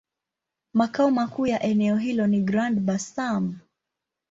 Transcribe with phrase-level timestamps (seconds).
[0.73, 3.53] Makao makuu ya eneo hilo ni Grand-Bassam.